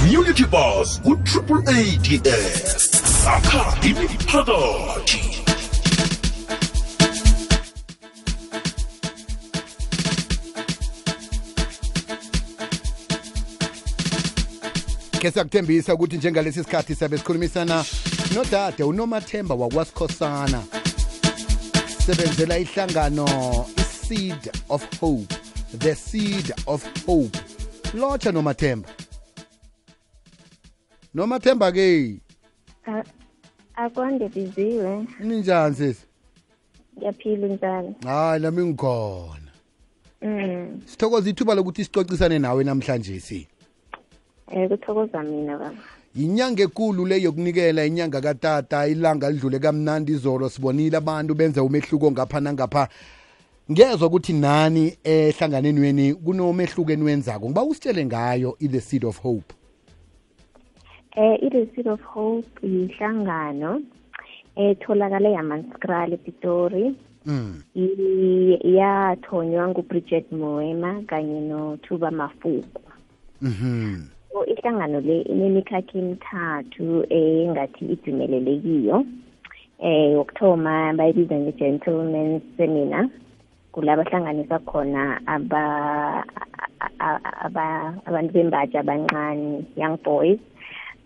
[0.00, 2.80] community bus ku-triple ads
[3.24, 5.20] sakha imiphakathi
[15.20, 17.84] ke siyakuthembisa ukuthi njengalesi sikhathi siyabe sikhulumisana
[18.34, 20.62] nodade unomathemba wakwasikhosana
[22.06, 23.26] sebenzela ihlangano
[23.76, 25.34] i-seed of hope
[25.78, 27.36] the seed of hope.
[27.94, 28.88] Lotsha nomathemba.
[31.14, 32.20] Nomathemba ke?
[32.86, 33.04] A-
[33.76, 35.06] akwande biziwe.
[35.20, 36.06] Ninjani sisi?
[36.98, 39.50] Ngiyaphila njani hayi nami ngikhona.
[40.22, 40.80] Mm.
[40.86, 43.48] Sithokoza ithuba lokuthi sicocisane nawe namhlanje si.
[44.52, 45.76] Eh kuthokoza mina baba.
[46.14, 52.40] Inyanga ekulu le yokunikela inyanga katata ilanga lidlule kamnandi izolo sibonile abantu benza umehluko ngapha
[52.40, 52.88] nangapha.
[53.70, 59.54] Ngezwa ukuthi nani ehlanganeni weni kunomehluko eniwenzako ngiba usitshele ngayo i-the seed of hope.
[61.16, 63.80] Eh i-the seed of hope yihlangano
[64.56, 66.94] etholakala yamanskrali epitori.
[67.26, 67.62] Mm.
[67.76, 72.82] I- yathonywa ngubridget moema kanye nothuba mafuku
[73.42, 79.04] mm so ihlangano le inemikhakha emithathu engathi idzimelelekiyo
[79.84, 83.08] eh wokuthoma bayibiza nge-gentleman seminar
[83.72, 85.62] kula bahlanganisa khona aba
[86.80, 90.38] a- a- aba- abantu bembaji abancane young boys.
[90.40, 90.46] eh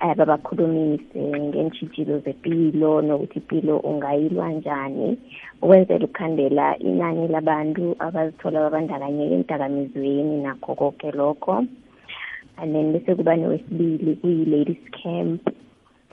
[0.00, 5.18] babakhulumise ngeentshijilo zempilo nokuthi impilo ungayilwa njani.
[5.62, 11.66] Ukwenzela ukukhandela inani labantu abazithola babandakanyeka emdakamizweni nakho konke lokho.
[12.56, 15.48] And then bese kuba nowesibili kuyi-ladies camp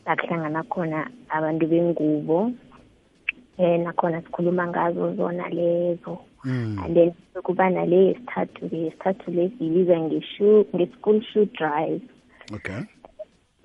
[0.05, 2.51] la kuhlangana khona abantu bengubo
[3.57, 6.17] eh nakhona sikhuluma ngazo zona lezo.
[6.43, 6.83] Mm.
[6.83, 12.01] and then kuba nale yesithathu le yesithathu le siyibiza nge-shoe nge-school shoe drive.
[12.55, 12.81] Okay.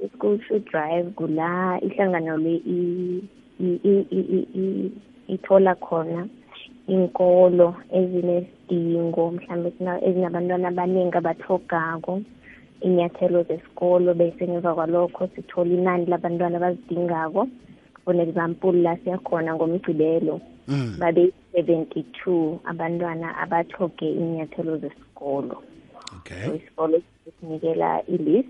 [0.04, 3.22] I-school shoe drive kula ihlangano le i-
[3.60, 4.92] i- i- i- i- i-
[5.34, 6.28] ithola khona
[6.88, 12.20] inkolo ezinesidingo mhlawumbe ezina- ezinabantwana abaningi abahlogako
[12.80, 17.48] inyathelo zesikolo bese ngemva kwalokho sithola inani labantwana abazidingako
[18.04, 20.96] for example la siyakhona ngomgcibelo mm.
[20.98, 25.62] babe 72 abantwana abathoge inyathelo zesikolo.
[26.16, 26.46] Okay.
[26.46, 27.02] So isikolo
[27.40, 28.48] sinikela ilist.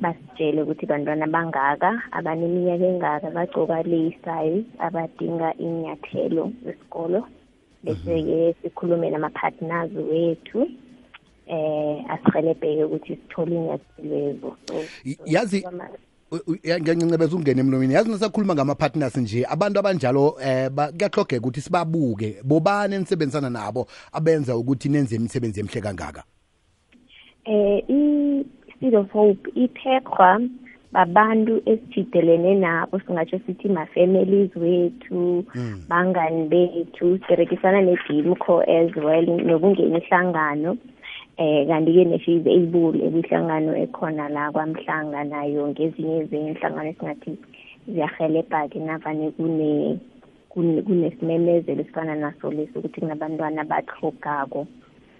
[0.00, 7.24] Basitshele ukuthi bantwana bangaka abaneminyaka engaka bagcoka le size abadinga inyathelo zesikolo
[7.84, 10.68] bese-ke sikhulume nama-partners wethu
[11.46, 14.74] eh asihelebheke ukuthi sithole inyathelo so
[15.04, 15.64] Y- yazi
[16.32, 17.94] u- u- ya- ngiyancebeza ukungena emlomeni.
[17.94, 22.36] Yazi nasakhuluma ngama-partners nje abantu abanjalo eh ba- kuyahlogeka ukuthi sibabuke.
[22.44, 26.22] Bobani enisebenzisana nabo abenza ukuthi nenze imisebenzi emihle kangaka?
[27.44, 27.82] Eh
[28.80, 30.40] i-seed of hope iphekwa
[30.92, 35.84] babantu esijidelene nabo singatsho sithi ma-families wethu Mm.
[35.88, 40.76] bangani bethu siberekisana ne-dimco as well nokungena ihlangano
[41.36, 47.38] eh kanti-ke nesho is able ebihlangano ekhona la kwamhlanga nayo ngezinye zenhlangano esingathi
[47.88, 49.98] ziyahelebha-ke navane kune
[50.50, 54.66] kune- kunesimemezelo esifana naso lesi ukuthi kunabantwana abahlogako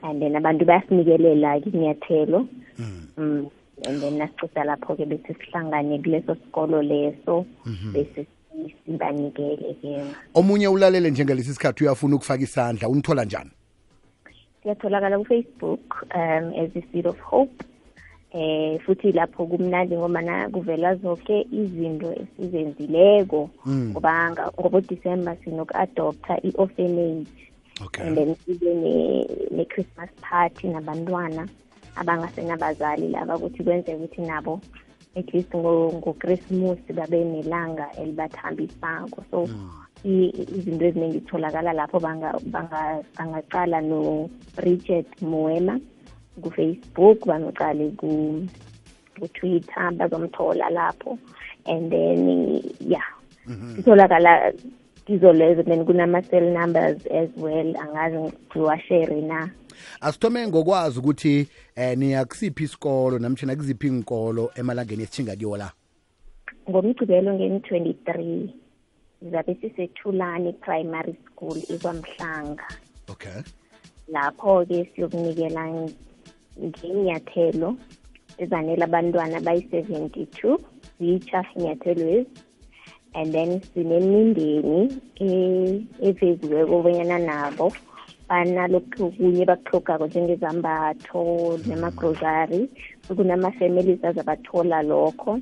[0.02, 2.46] and then abantu bayasinikelela-ke inyathelo
[2.78, 3.06] Mm.
[3.18, 3.50] mm.
[3.86, 7.46] And then nasicisa lapho-ke bese sihlangane kuleso sikolo leso.
[7.92, 10.04] Bese si- sibanikele-ke.
[10.34, 13.50] Omunye ulalele njengalesi sikhathi uyafuna ukufaka isandla unithola njani?
[14.62, 17.64] Siyatholakala ku-facebook um as a seed of hope.
[18.32, 23.50] Eh futhi lapho kumnandi ngobana kuvela zonke izinto esizenzileko.
[23.66, 23.90] Mm.
[23.90, 27.28] ngoba nga- ngobo-december sinoku-adoptha i-orphanage.
[27.82, 28.06] Okay.
[28.06, 29.26] And then sibe
[29.60, 31.44] ne-christmas party nabantwana
[31.96, 34.60] abangasenabazali laba ukuthi kwenzeka ukuthi nabo
[35.16, 39.24] at least ngo- ngokrismus babe nelanga elibathambisako.
[39.30, 39.48] So
[40.04, 45.80] i- izinto eziningi zitholakala lapho banga- banga- bangaqala no-bridget moema
[46.42, 48.46] kufacebook bamcale ku-
[49.18, 51.18] kutwitter bazomthola lapho.
[51.66, 53.04] And then yeah.
[53.78, 54.52] Itholakala
[55.06, 59.50] kizo lezo then kunama-cell numbers as well angazi ngiwashere na?
[60.00, 65.72] Asithome ngokwazi ukuthi eh niyakusiphi isikolo namtshana kuziphi inkolo emalangeni esithinga kiwo la?
[66.70, 68.48] Ngomgcibelo ngeni-23
[69.20, 72.68] sizabe sisethulani primary school ikwamhlanga
[73.08, 73.42] okay.
[74.08, 75.88] Lapho-ke siyokunikela
[76.58, 77.76] ngenyathelo
[78.38, 80.58] ezanele abantwana bayi-72
[81.00, 82.26] zitsha inyathelwezi
[83.14, 87.72] and then sinemindeni e- eveziweko obonyana nabo
[88.30, 91.22] banalokhu okunye bakuhlogako njengezambatho
[91.66, 92.70] nemagrosary
[93.16, 95.40] kunama-families azabathola lokho.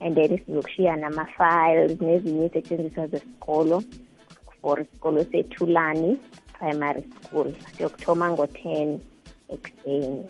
[0.00, 3.84] And then sizokushiya nama-files nezinye isetshenziswa zesikolo
[4.60, 6.18] for isikolo sethulani
[6.58, 7.52] primary school.
[7.76, 8.98] Siyokuthoma ngo-10
[9.52, 10.24] ekuseni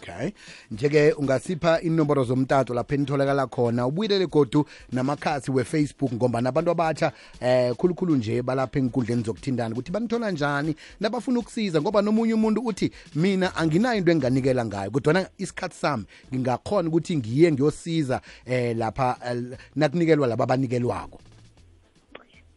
[0.00, 0.30] okay.
[0.70, 3.86] Nje-ke ungasipha inomboro zomtato lapho enitholakala khona.
[3.86, 10.30] Ubuyelele godu namakhasi weFacebook ngoba nabantu abatsha eh khulukhulu nje balapha enkundleni zokuthindana ukuthi banithola
[10.30, 14.90] njani nabafuna ukusiza ngoba nomunye umuntu uthi mina anginayo into enginganikela ngayo.
[14.90, 16.04] Kodwana isikhathi sami
[16.34, 21.20] ngingakhona ukuthi ngiye ngiyosiza eh lapha eh, nakunikelwa laba abanikelwako.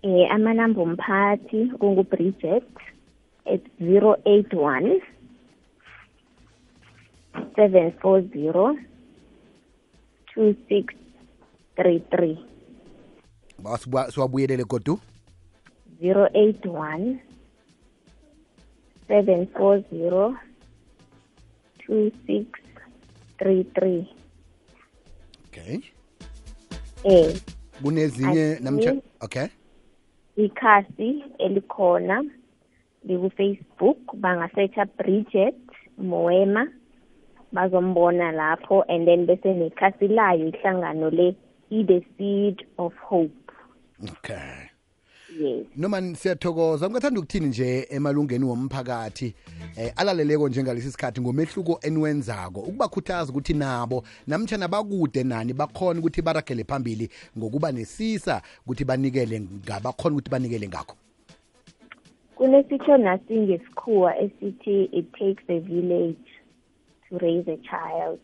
[0.01, 2.63] Eh amanamba omphathi kungubridget
[3.45, 5.12] at 081
[7.55, 8.77] seven four zero
[10.33, 10.93] two six
[11.75, 12.37] three three.
[14.09, 14.99] Siwabuyelele godu
[15.99, 17.19] zero eight one
[19.07, 20.35] seven four zero
[21.85, 22.47] two six
[23.37, 24.07] three three.
[25.47, 25.79] Okay.
[27.03, 27.35] Eh
[27.81, 29.47] kunezinye namtsha okay.
[30.35, 32.23] ikhasi elikhona
[33.03, 35.55] liku-facebook bangasearcha bridget
[35.97, 36.67] moema.
[37.53, 41.35] Bazombona lapho and then bese nekhasi layo ihlangano le
[41.71, 43.51] i-the seed of hope.
[44.11, 44.69] Okay.
[45.39, 45.65] Yes.
[45.75, 49.33] Noma siyathokoza ngingathanda ukuthini nje emalungeni womphakathi
[49.77, 52.59] eh alaleleko njengalesi sikhathi ngomehluko eniwenzako?
[52.59, 60.15] Ukubakhuthaza ukuthi nabo namtshana bakude nani bakhona ukuthi baragele phambili ngokuba nesisa ukuthi banikele ngabakhona
[60.15, 60.95] ukuthi banikele ngakho.
[62.35, 66.32] Kunesitsho nasi ngesikhuwa esithi it takes a village.
[67.13, 68.19] To raise a child.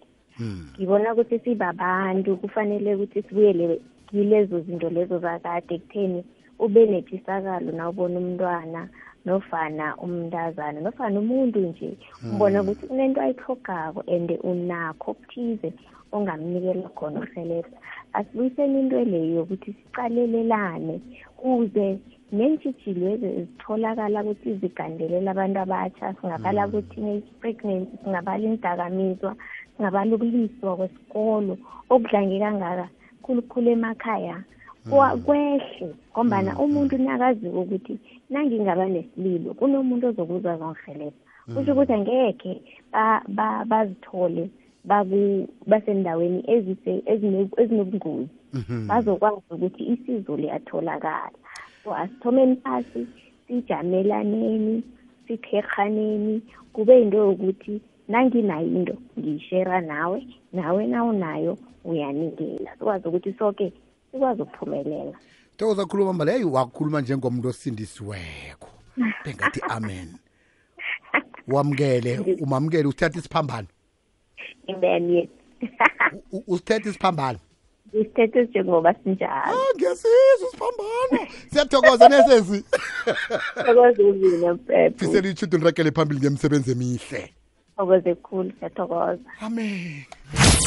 [0.78, 6.24] Ngibona ukuthi sibabantu kufanele ukuthi sibuyele kilezo zinto lezo zakade kutheni
[6.60, 8.90] ube nethisakalo na ubona umntwana
[9.26, 11.98] nofana umntazana nofana umuntu nje.
[12.34, 15.74] Ubona ukuthi unento ayihlogako and unakho okuthize
[16.12, 17.78] ongamnikela khona ukurhelebha
[18.14, 21.02] asibuyiseni into leyo yokuthi sicalelelane
[21.38, 22.00] kuze
[22.32, 29.36] neentshijilo ezitholakala ukuthi zigandelela abantu abatsha singabala ku-teenage pregnancy singabala indakamizwa
[29.78, 31.58] singabala ukuliswa kwesikolo
[31.90, 32.88] okudlange kangaka
[33.24, 34.38] khulukhulu emakhaya.
[34.90, 38.00] Kwa- kwehle ngombana umuntu nakaziko ukuthi
[38.30, 41.18] nangingaba nesililo kunomuntu ozokuzwa zongihelebha
[41.54, 42.62] kusho ukuthi angekhe
[42.94, 44.50] ba- ba- bazithole
[44.86, 48.30] baku- basendaweni ezise- ezine- ezinobungozi.
[48.88, 51.38] Bazokwazi ukuthi isizo liyatholakala.
[51.84, 53.08] So asithomeni phasi
[53.48, 54.84] sijamelaneni
[55.28, 56.42] sikherhaneni
[56.74, 63.74] kube yinto yokuthi nanginayo into ngiyishera nawe nawe nawunayo uyanikela sikwazi ukuthi soke
[64.12, 65.18] sikwazi ukuphumelela.
[65.58, 68.70] Thokoza khuluma mbala heyi wakhuluma njengomuntu osindisiweko.
[69.26, 70.08] Bengathi amen.
[71.48, 73.68] Wamukele umamukele usithatha isiphambano.
[74.68, 75.30] Amen yes
[76.32, 77.40] U- u- usithethe isiphambano.
[77.94, 79.54] Isithethe njengoba sinjalo.
[79.54, 82.64] Ah ngiyasizwa isiphambano siyathokoza nesezi
[83.66, 87.34] thokoze uzine mpepho fisela ichudo nirakele phambili ngemsebenzi emihle.
[87.78, 89.30] Thokoze khulu siyathokoza.
[89.42, 90.06] Amen.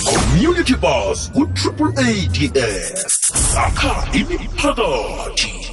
[0.05, 3.07] Community bus ku-triple ads
[3.53, 5.72] sakha imiphakathi.